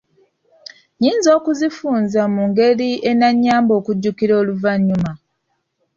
Nnyinza 0.93 1.29
okuzifunza 1.37 2.21
mu 2.33 2.41
ngeri 2.49 2.89
enannyamba 3.11 3.71
okuzijjukira 3.79 4.33
oluvannyuma? 4.41 5.11